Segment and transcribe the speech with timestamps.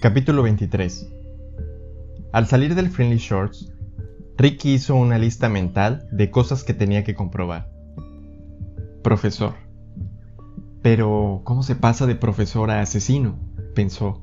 [0.00, 1.12] Capítulo 23
[2.32, 3.72] Al salir del Friendly Shorts,
[4.36, 7.68] Ricky hizo una lista mental de cosas que tenía que comprobar.
[9.02, 9.54] Profesor.
[10.82, 13.40] Pero, ¿cómo se pasa de profesor a asesino?
[13.74, 14.22] pensó.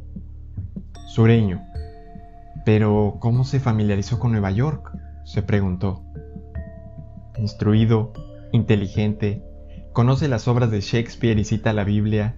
[1.08, 1.62] Sureño.
[2.64, 4.98] Pero, ¿cómo se familiarizó con Nueva York?
[5.26, 6.06] se preguntó.
[7.38, 8.14] Instruido,
[8.54, 9.44] inteligente,
[9.92, 12.38] conoce las obras de Shakespeare y cita la Biblia,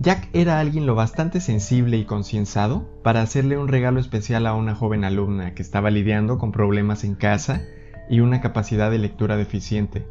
[0.00, 4.74] Jack era alguien lo bastante sensible y concienzado para hacerle un regalo especial a una
[4.74, 7.62] joven alumna que estaba lidiando con problemas en casa
[8.10, 10.04] y una capacidad de lectura deficiente.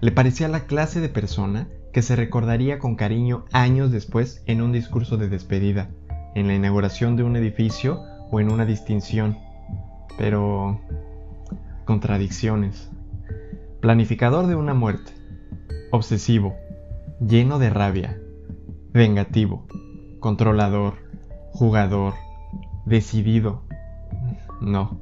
[0.00, 4.72] Le parecía la clase de persona que se recordaría con cariño años después en un
[4.72, 5.88] discurso de despedida,
[6.34, 8.00] en la inauguración de un edificio
[8.30, 9.38] o en una distinción.
[10.18, 10.80] Pero...
[11.84, 12.90] contradicciones.
[13.80, 15.12] Planificador de una muerte.
[15.92, 16.56] Obsesivo.
[17.20, 18.18] Lleno de rabia
[18.92, 19.66] vengativo,
[20.18, 20.94] controlador,
[21.52, 22.14] jugador,
[22.86, 23.62] decidido.
[24.60, 24.98] No,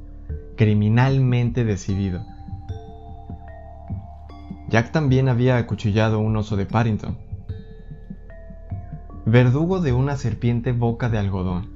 [0.55, 2.23] criminalmente decidido.
[4.69, 7.17] Jack también había acuchillado un oso de Parrington.
[9.25, 11.69] Verdugo de una serpiente boca de algodón.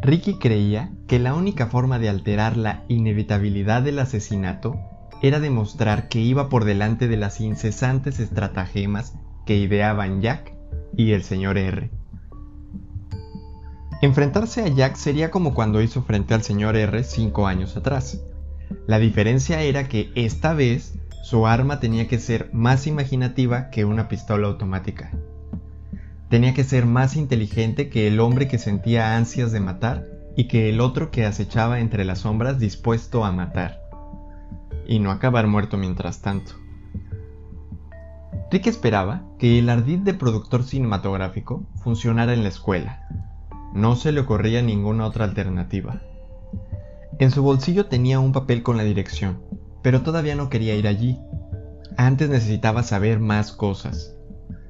[0.00, 4.80] Ricky creía que la única forma de alterar la inevitabilidad del asesinato
[5.22, 9.14] era demostrar que iba por delante de las incesantes estratagemas
[9.46, 10.52] que ideaban Jack
[10.96, 11.90] y el señor R.
[14.02, 18.20] Enfrentarse a Jack sería como cuando hizo frente al señor R cinco años atrás.
[18.86, 24.08] La diferencia era que esta vez su arma tenía que ser más imaginativa que una
[24.08, 25.12] pistola automática.
[26.28, 30.06] Tenía que ser más inteligente que el hombre que sentía ansias de matar
[30.36, 33.82] y que el otro que acechaba entre las sombras dispuesto a matar.
[34.86, 36.61] Y no acabar muerto mientras tanto.
[38.52, 43.08] Rick esperaba que el ardid de productor cinematográfico funcionara en la escuela.
[43.72, 46.02] No se le ocurría ninguna otra alternativa.
[47.18, 49.40] En su bolsillo tenía un papel con la dirección,
[49.80, 51.18] pero todavía no quería ir allí.
[51.96, 54.14] Antes necesitaba saber más cosas.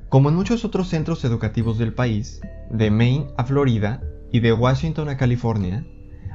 [0.08, 2.40] Como en muchos otros centros educativos del país,
[2.70, 5.84] de Maine a Florida y de Washington a California,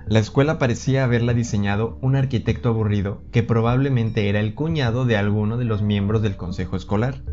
[0.10, 5.58] la escuela parecía haberla diseñado un arquitecto aburrido que probablemente era el cuñado de alguno
[5.58, 7.24] de los miembros del consejo escolar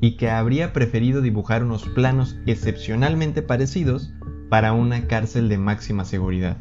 [0.00, 4.12] y que habría preferido dibujar unos planos excepcionalmente parecidos
[4.50, 6.58] para una cárcel de máxima seguridad.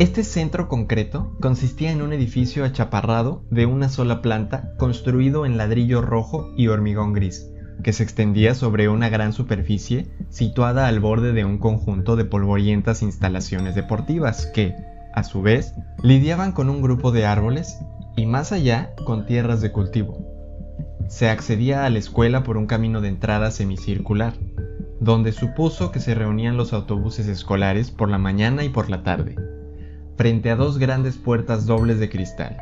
[0.00, 6.02] Este centro concreto consistía en un edificio achaparrado de una sola planta construido en ladrillo
[6.02, 7.51] rojo y hormigón gris,
[7.82, 13.02] que se extendía sobre una gran superficie situada al borde de un conjunto de polvorientas
[13.02, 14.74] instalaciones deportivas que,
[15.14, 17.78] a su vez, lidiaban con un grupo de árboles
[18.16, 20.18] y más allá con tierras de cultivo.
[21.08, 24.34] Se accedía a la escuela por un camino de entrada semicircular,
[25.00, 29.36] donde supuso que se reunían los autobuses escolares por la mañana y por la tarde,
[30.16, 32.56] frente a dos grandes puertas dobles de cristal,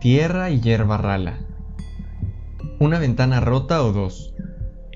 [0.00, 1.38] tierra y hierba rala.
[2.80, 4.33] Una ventana rota o dos.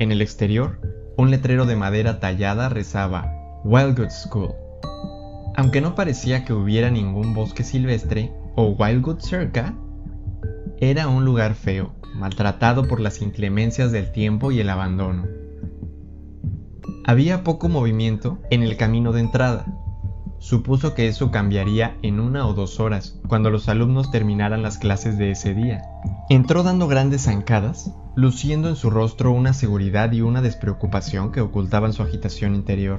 [0.00, 0.80] En el exterior,
[1.16, 3.32] un letrero de madera tallada rezaba
[3.64, 4.52] Wildwood School.
[5.56, 9.74] Aunque no parecía que hubiera ningún bosque silvestre o Wildwood cerca,
[10.78, 15.26] era un lugar feo, maltratado por las inclemencias del tiempo y el abandono.
[17.04, 19.66] Había poco movimiento en el camino de entrada.
[20.38, 25.18] Supuso que eso cambiaría en una o dos horas, cuando los alumnos terminaran las clases
[25.18, 25.82] de ese día.
[26.28, 31.92] Entró dando grandes zancadas, luciendo en su rostro una seguridad y una despreocupación que ocultaban
[31.92, 32.98] su agitación interior.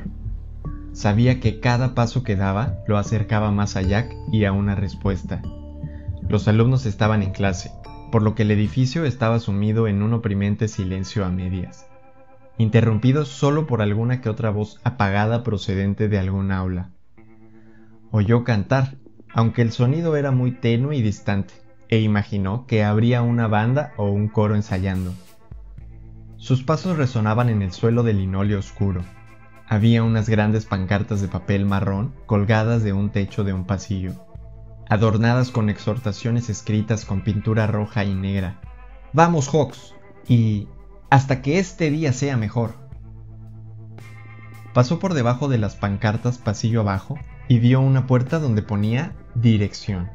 [0.94, 5.42] Sabía que cada paso que daba lo acercaba más a Jack y a una respuesta.
[6.30, 7.70] Los alumnos estaban en clase,
[8.14, 11.86] por lo que el edificio estaba sumido en un oprimente silencio a medias,
[12.58, 16.92] interrumpido solo por alguna que otra voz apagada procedente de algún aula.
[18.10, 18.96] Oyó cantar,
[19.34, 21.56] aunque el sonido era muy tenue y distante,
[21.90, 25.14] e imaginó que habría una banda o un coro ensayando.
[26.38, 29.04] Sus pasos resonaban en el suelo de linóleo oscuro.
[29.68, 34.14] Había unas grandes pancartas de papel marrón colgadas de un techo de un pasillo
[34.90, 38.60] adornadas con exhortaciones escritas con pintura roja y negra.
[39.14, 39.94] Vamos, Hawks,
[40.28, 40.68] y
[41.10, 42.74] hasta que este día sea mejor.
[44.74, 50.10] Pasó por debajo de las pancartas pasillo abajo y vio una puerta donde ponía dirección.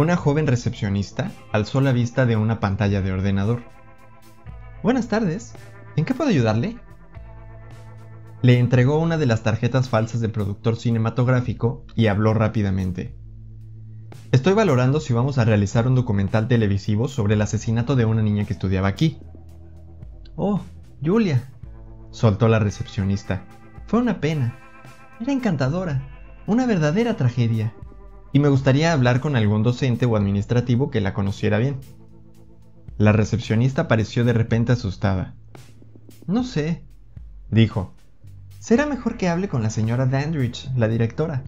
[0.00, 3.64] Una joven recepcionista alzó la vista de una pantalla de ordenador.
[4.82, 5.52] Buenas tardes,
[5.94, 6.78] ¿en qué puedo ayudarle?
[8.40, 13.14] Le entregó una de las tarjetas falsas de productor cinematográfico y habló rápidamente.
[14.32, 18.46] Estoy valorando si vamos a realizar un documental televisivo sobre el asesinato de una niña
[18.46, 19.18] que estudiaba aquí.
[20.34, 20.62] Oh,
[21.04, 21.44] Julia,
[22.10, 23.44] soltó la recepcionista.
[23.84, 24.58] Fue una pena.
[25.20, 26.08] Era encantadora,
[26.46, 27.74] una verdadera tragedia.
[28.32, 31.80] Y me gustaría hablar con algún docente o administrativo que la conociera bien.
[32.96, 35.34] La recepcionista pareció de repente asustada.
[36.26, 36.84] No sé,
[37.50, 37.92] dijo.
[38.58, 41.42] Será mejor que hable con la señora Dandridge, la directora.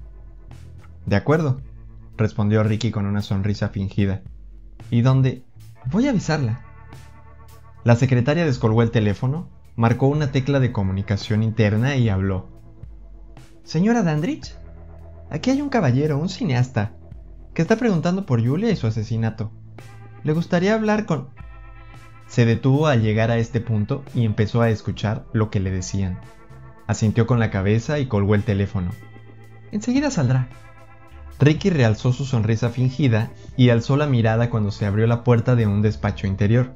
[1.06, 1.60] De acuerdo,
[2.16, 4.22] respondió Ricky con una sonrisa fingida.
[4.90, 5.44] ¿Y dónde?
[5.90, 6.62] Voy a avisarla.
[7.84, 12.48] La secretaria descolgó el teléfono, marcó una tecla de comunicación interna y habló.
[13.64, 14.54] Señora Dandridge,
[15.32, 16.92] aquí hay un caballero, un cineasta,
[17.54, 19.50] que está preguntando por Julia y su asesinato.
[20.24, 21.30] Le gustaría hablar con...
[22.26, 26.18] Se detuvo al llegar a este punto y empezó a escuchar lo que le decían.
[26.86, 28.90] Asintió con la cabeza y colgó el teléfono.
[29.70, 30.48] Enseguida saldrá.
[31.40, 35.66] Ricky realzó su sonrisa fingida y alzó la mirada cuando se abrió la puerta de
[35.66, 36.74] un despacho interior.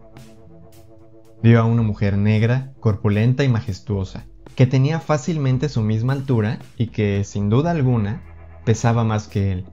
[1.43, 6.89] Vio a una mujer negra, corpulenta y majestuosa, que tenía fácilmente su misma altura y
[6.89, 8.23] que, sin duda alguna,
[8.67, 9.65] pesaba más que él.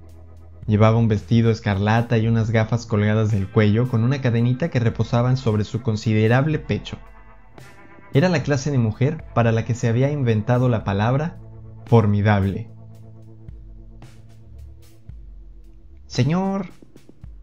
[0.67, 5.35] Llevaba un vestido escarlata y unas gafas colgadas del cuello con una cadenita que reposaban
[5.35, 6.97] sobre su considerable pecho.
[8.13, 11.39] Era la clase de mujer para la que se había inventado la palabra
[11.87, 12.69] formidable.
[16.05, 16.67] Señor,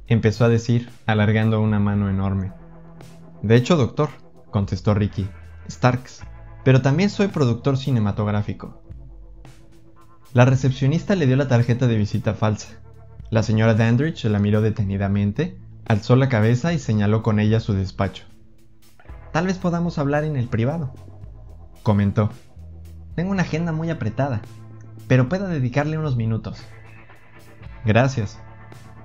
[0.07, 2.53] empezó a decir, alargando una mano enorme.
[3.43, 4.11] De hecho, doctor,
[4.53, 5.29] contestó Ricky,
[5.69, 6.23] Starks,
[6.65, 8.80] pero también soy productor cinematográfico.
[10.33, 12.69] La recepcionista le dio la tarjeta de visita falsa.
[13.31, 18.25] La señora Dandridge la miró detenidamente, alzó la cabeza y señaló con ella su despacho.
[19.33, 20.95] Tal vez podamos hablar en el privado,
[21.83, 22.31] comentó.
[23.17, 24.41] Tengo una agenda muy apretada,
[25.09, 26.63] pero puedo dedicarle unos minutos.
[27.85, 28.39] Gracias,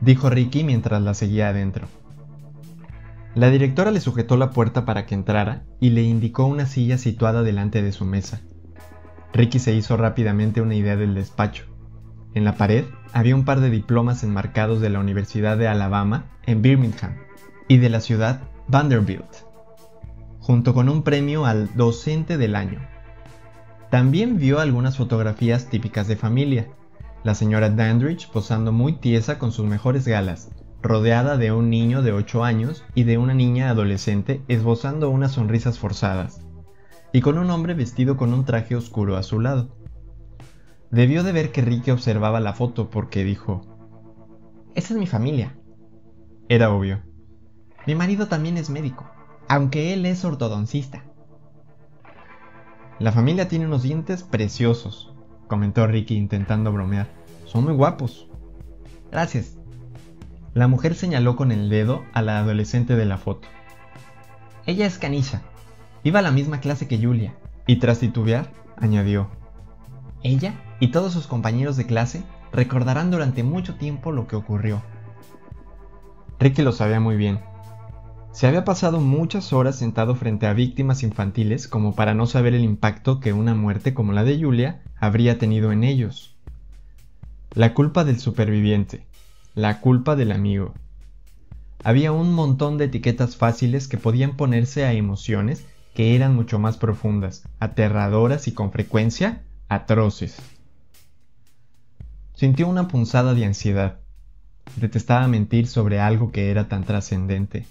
[0.01, 1.87] dijo Ricky mientras la seguía adentro.
[3.33, 7.41] La directora le sujetó la puerta para que entrara y le indicó una silla situada
[7.41, 8.41] delante de su mesa.
[9.35, 11.65] Ricky se hizo rápidamente una idea del despacho.
[12.33, 16.61] En la pared había un par de diplomas enmarcados de la Universidad de Alabama en
[16.61, 17.17] Birmingham
[17.67, 19.27] y de la ciudad Vanderbilt,
[20.39, 22.79] junto con un premio al docente del año.
[23.91, 26.69] También vio algunas fotografías típicas de familia,
[27.25, 30.49] la señora Dandridge posando muy tiesa con sus mejores galas,
[30.81, 35.77] rodeada de un niño de 8 años y de una niña adolescente esbozando unas sonrisas
[35.77, 36.44] forzadas,
[37.11, 39.75] y con un hombre vestido con un traje oscuro a su lado.
[40.91, 43.61] Debió de ver que Ricky observaba la foto porque dijo,
[44.75, 45.57] Esa es mi familia.
[46.47, 47.01] Era obvio.
[47.87, 49.09] Mi marido también es médico,
[49.47, 51.03] aunque él es ortodoncista.
[52.99, 55.13] La familia tiene unos dientes preciosos,
[55.47, 57.07] comentó Ricky intentando bromear.
[57.45, 58.27] Son muy guapos.
[59.11, 59.57] Gracias.
[60.53, 63.47] La mujer señaló con el dedo a la adolescente de la foto.
[64.65, 65.41] Ella es Canisha.
[66.05, 67.33] Iba a la misma clase que Julia.
[67.65, 69.27] Y tras titubear, añadió.
[70.21, 72.23] Ella y todos sus compañeros de clase
[72.53, 74.83] recordarán durante mucho tiempo lo que ocurrió.
[76.39, 77.39] Ricky lo sabía muy bien.
[78.31, 82.63] Se había pasado muchas horas sentado frente a víctimas infantiles como para no saber el
[82.63, 86.35] impacto que una muerte como la de Julia habría tenido en ellos.
[87.55, 89.07] La culpa del superviviente,
[89.55, 90.75] la culpa del amigo.
[91.83, 96.75] Había un montón de etiquetas fáciles que podían ponerse a emociones que eran mucho más
[96.77, 100.35] profundas, aterradoras y con frecuencia atroces.
[102.33, 103.99] Sintió una punzada de ansiedad.
[104.75, 107.65] Detestaba mentir sobre algo que era tan trascendente.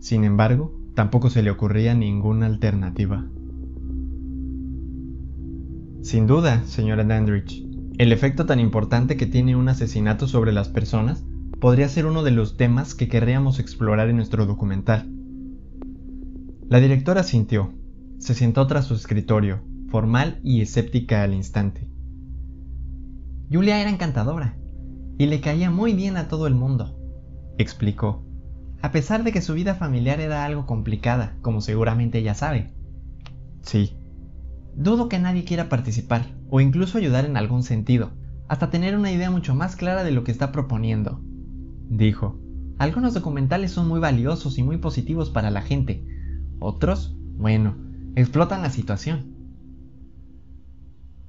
[0.00, 3.26] Sin embargo, tampoco se le ocurría ninguna alternativa.
[6.00, 7.62] Sin duda, señora Dandridge,
[7.98, 11.24] el efecto tan importante que tiene un asesinato sobre las personas
[11.60, 15.17] podría ser uno de los temas que querríamos explorar en nuestro documental.
[16.68, 17.72] La directora sintió,
[18.18, 21.88] se sentó tras su escritorio, formal y escéptica al instante.
[23.50, 24.58] Julia era encantadora
[25.16, 26.98] y le caía muy bien a todo el mundo,
[27.56, 28.24] explicó,
[28.82, 32.74] a pesar de que su vida familiar era algo complicada, como seguramente ella sabe.
[33.62, 33.98] Sí,
[34.78, 38.12] Dudo que nadie quiera participar o incluso ayudar en algún sentido,
[38.46, 41.20] hasta tener una idea mucho más clara de lo que está proponiendo.
[41.88, 42.38] Dijo,
[42.78, 46.04] algunos documentales son muy valiosos y muy positivos para la gente,
[46.58, 47.76] otros, bueno,
[48.16, 49.34] explotan la situación.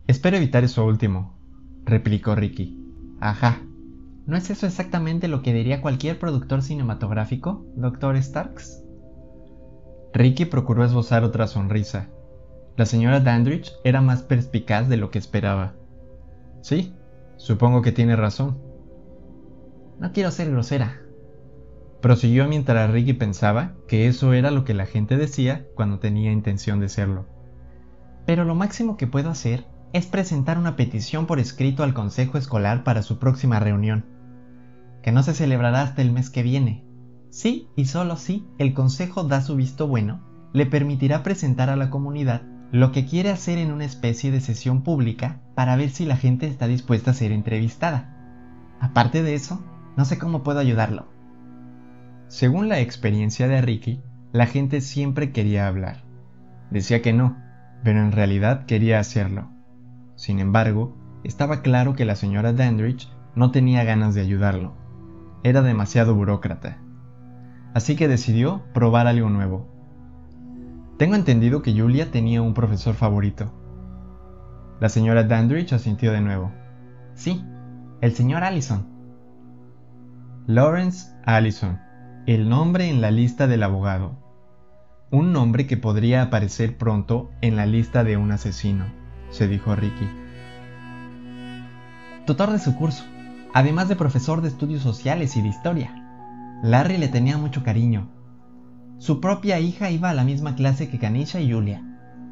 [0.08, 1.38] Espero evitar eso último,
[1.86, 2.78] replicó Ricky.
[3.20, 3.62] Ajá,
[4.26, 8.84] ¿no es eso exactamente lo que diría cualquier productor cinematográfico, doctor Starks?
[10.14, 12.10] Ricky procuró esbozar otra sonrisa,
[12.80, 15.74] la señora Dandridge era más perspicaz de lo que esperaba.
[16.62, 16.94] Sí,
[17.36, 18.58] supongo que tiene razón.
[20.00, 21.02] No quiero ser grosera,
[22.02, 26.80] Prosiguió mientras Ricky pensaba que eso era lo que la gente decía cuando tenía intención
[26.80, 27.28] de serlo.
[28.26, 32.84] Pero lo máximo que puedo hacer es presentar una petición por escrito al Consejo Escolar
[32.84, 34.06] para su próxima reunión,
[35.02, 36.86] que no se celebrará hasta el mes que viene.
[37.32, 40.22] Sí, y solo si el Consejo da su visto bueno,
[40.54, 44.84] le permitirá presentar a la comunidad lo que quiere hacer en una especie de sesión
[44.84, 48.16] pública para ver si la gente está dispuesta a ser entrevistada.
[48.80, 49.62] Aparte de eso,
[49.98, 51.19] no sé cómo puedo ayudarlo.
[52.30, 56.04] Según la experiencia de Ricky, la gente siempre quería hablar.
[56.70, 57.38] Decía que no,
[57.84, 59.50] pero en realidad quería hacerlo.
[60.16, 64.76] Sin embargo, estaba claro que la señora Dandridge no tenía ganas de ayudarlo.
[65.44, 66.78] Era demasiado burócrata.
[67.74, 69.68] Así que decidió probar algo nuevo.
[71.00, 73.52] Tengo entendido que Julia tenía un profesor favorito.
[74.80, 76.52] La señora Dandridge asintió de nuevo.
[77.16, 77.44] Sí,
[78.02, 78.88] el señor Allison.
[80.46, 81.80] Lawrence Allison,
[82.34, 84.18] el nombre en la lista del abogado.
[85.12, 88.86] Un nombre que podría aparecer pronto en la lista de un asesino,
[89.30, 90.08] se dijo Ricky.
[92.26, 93.04] Tutor de su curso,
[93.54, 95.96] además de profesor de estudios sociales y de historia.
[96.62, 98.10] Larry le tenía mucho cariño
[99.00, 101.82] su propia hija iba a la misma clase que Kanisha y Julia.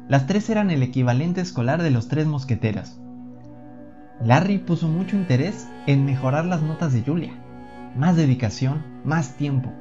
[0.06, 3.00] Las tres eran el equivalente escolar de los tres mosqueteros.
[4.22, 7.32] Larry puso mucho interés en mejorar las notas de Julia.
[7.96, 9.72] Más dedicación, más tiempo.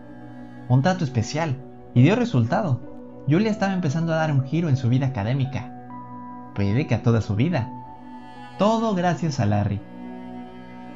[0.70, 1.56] Un trato especial.
[1.94, 2.80] Y dio resultado.
[3.28, 5.74] Julia estaba empezando a dar un giro en su vida académica.
[6.56, 7.72] Puede que a toda su vida.
[8.60, 9.82] Todo gracias a Larry.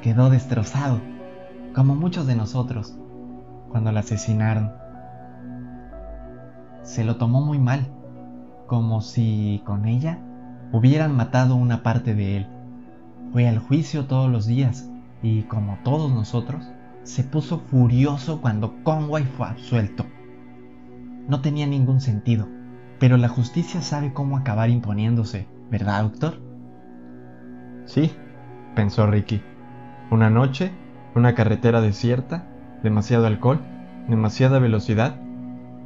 [0.01, 0.99] Quedó destrozado,
[1.75, 2.95] como muchos de nosotros,
[3.69, 4.81] cuando la asesinaron
[6.83, 7.87] se lo tomó muy mal,
[8.67, 10.19] como si con ella
[10.71, 12.47] hubieran matado una parte de él.
[13.31, 14.89] Fue al juicio todos los días
[15.21, 16.69] y, como todos nosotros,
[17.03, 20.05] se puso furioso cuando Conway fue absuelto.
[21.27, 22.47] No tenía ningún sentido,
[22.99, 26.39] pero la justicia sabe cómo acabar imponiéndose, ¿verdad, doctor?
[27.85, 28.11] Sí,
[28.75, 29.41] pensó Ricky.
[30.11, 30.71] Una noche,
[31.15, 32.47] una carretera desierta,
[32.83, 33.59] demasiado alcohol,
[34.07, 35.19] demasiada velocidad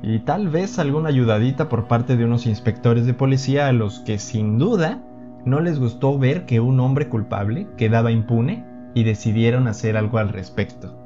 [0.01, 4.19] y tal vez alguna ayudadita por parte de unos inspectores de policía a los que
[4.19, 5.01] sin duda
[5.45, 10.29] no les gustó ver que un hombre culpable quedaba impune y decidieron hacer algo al
[10.29, 11.04] respecto.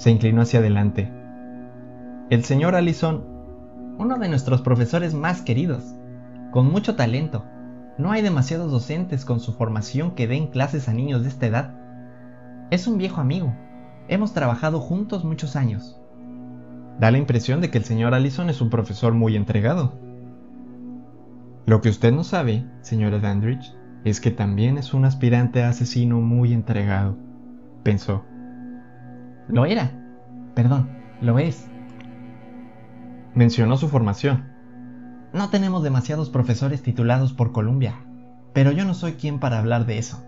[0.00, 1.12] Se inclinó hacia adelante.
[2.30, 3.22] El señor Allison,
[3.98, 5.94] uno de nuestros profesores más queridos,
[6.52, 7.44] con mucho talento.
[7.98, 11.74] No hay demasiados docentes con su formación que den clases a niños de esta edad.
[12.70, 13.54] Es un viejo amigo.
[14.08, 16.00] Hemos trabajado juntos muchos años.
[16.98, 19.92] Da la impresión de que el señor Allison es un profesor muy entregado.
[21.66, 23.74] Lo que usted no sabe, señora Dandridge,
[24.06, 27.18] es que también es un aspirante a asesino muy entregado,
[27.82, 28.24] pensó.
[29.52, 29.90] Lo era.
[30.54, 30.88] Perdón,
[31.20, 31.66] lo es.
[33.34, 34.48] Mencionó su formación.
[35.32, 37.94] No tenemos demasiados profesores titulados por Columbia,
[38.52, 40.24] pero yo no soy quien para hablar de eso.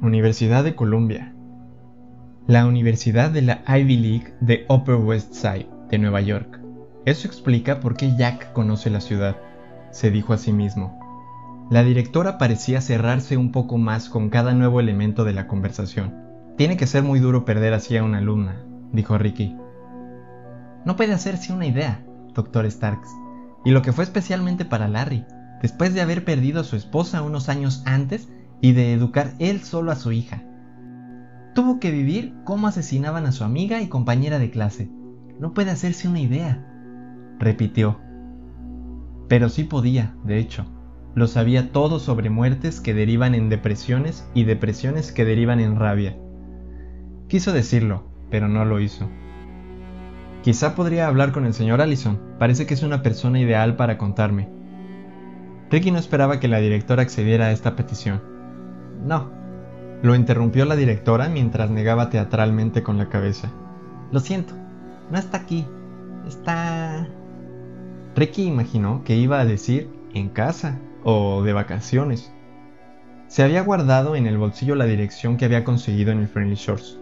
[0.00, 1.34] Universidad de Columbia,
[2.46, 6.60] la Universidad de la Ivy League de Upper West Side de Nueva York.
[7.04, 9.36] Eso explica por qué Jack conoce la ciudad,
[9.90, 10.98] se dijo a sí mismo.
[11.70, 16.29] La directora parecía cerrarse un poco más con cada nuevo elemento de la conversación.
[16.56, 19.56] Tiene que ser muy duro perder así a una alumna, dijo Ricky.
[20.84, 22.04] No puede hacerse una idea,
[22.34, 23.08] doctor Starks.
[23.64, 25.24] Y lo que fue especialmente para Larry,
[25.62, 28.28] después de haber perdido a su esposa unos años antes
[28.60, 30.42] y de educar él solo a su hija.
[31.54, 34.90] Tuvo que vivir cómo asesinaban a su amiga y compañera de clase.
[35.38, 36.64] No puede hacerse una idea,
[37.38, 37.98] repitió.
[39.28, 40.66] Pero sí podía, de hecho.
[41.14, 46.16] Lo sabía todo sobre muertes que derivan en depresiones y depresiones que derivan en rabia.
[47.30, 49.08] Quiso decirlo, pero no lo hizo.
[50.42, 52.18] Quizá podría hablar con el señor Allison.
[52.40, 54.48] Parece que es una persona ideal para contarme.
[55.70, 58.20] Ricky no esperaba que la directora accediera a esta petición.
[59.06, 59.30] No,
[60.02, 63.48] lo interrumpió la directora mientras negaba teatralmente con la cabeza.
[64.10, 64.54] Lo siento,
[65.08, 65.64] no está aquí.
[66.26, 67.06] Está...
[68.16, 72.32] Ricky imaginó que iba a decir en casa o de vacaciones.
[73.28, 76.98] Se había guardado en el bolsillo la dirección que había conseguido en el Friendly Shores.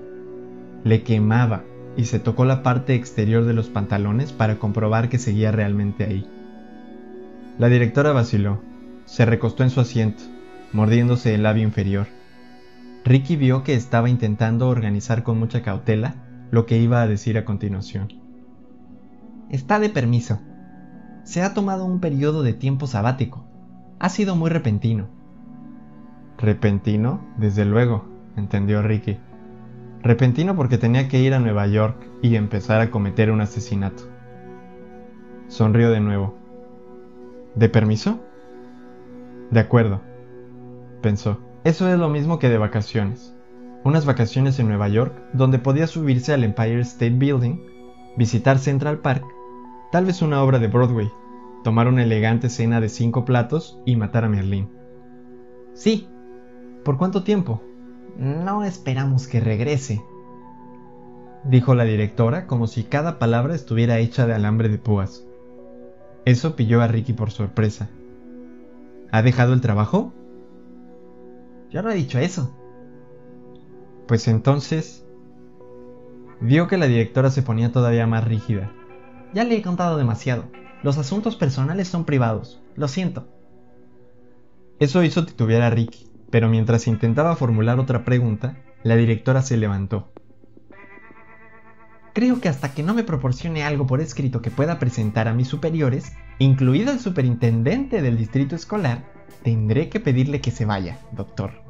[0.85, 1.64] Le quemaba
[1.97, 6.26] y se tocó la parte exterior de los pantalones para comprobar que seguía realmente ahí.
[7.58, 8.62] La directora vaciló,
[9.04, 10.23] se recostó en su asiento,
[10.73, 12.06] mordiéndose el labio inferior.
[13.04, 16.14] Ricky vio que estaba intentando organizar con mucha cautela
[16.50, 18.12] lo que iba a decir a continuación.
[19.50, 20.40] Está de permiso.
[21.25, 23.44] Se ha tomado un periodo de tiempo sabático.
[23.99, 25.08] Ha sido muy repentino.
[26.38, 28.06] Repentino, desde luego,
[28.37, 29.18] entendió Ricky.
[30.02, 34.05] Repentino porque tenía que ir a Nueva York y empezar a cometer un asesinato.
[35.49, 36.37] Sonrió de nuevo.
[37.55, 38.21] ¿De permiso?
[39.50, 40.00] De acuerdo,
[41.02, 41.40] pensó.
[41.64, 43.35] Eso es lo mismo que de vacaciones.
[43.83, 47.57] Unas vacaciones en Nueva York donde podía subirse al Empire State Building,
[48.17, 49.25] visitar Central Park,
[49.90, 51.11] tal vez una obra de Broadway,
[51.64, 54.69] tomar una elegante cena de cinco platos y matar a Merlín.
[55.75, 56.09] Sí.
[56.85, 57.62] ¿Por cuánto tiempo?
[58.17, 60.03] No esperamos que regrese,
[61.45, 65.25] dijo la directora como si cada palabra estuviera hecha de alambre de púas.
[66.25, 67.88] Eso pilló a Ricky por sorpresa.
[69.11, 70.12] ¿Ha dejado el trabajo?
[71.71, 72.55] Yo no he dicho eso.
[74.07, 75.05] Pues entonces...
[76.41, 78.71] Vio que la directora se ponía todavía más rígida.
[79.35, 80.45] Ya le he contado demasiado.
[80.83, 82.61] Los asuntos personales son privados.
[82.77, 83.27] Lo siento.
[84.79, 90.12] Eso hizo titubear a Ricky pero mientras intentaba formular otra pregunta, la directora se levantó.
[92.12, 95.49] Creo que hasta que no me proporcione algo por escrito que pueda presentar a mis
[95.49, 99.04] superiores, incluido el superintendente del distrito escolar,
[99.42, 101.67] tendré que pedirle que se vaya, doctor.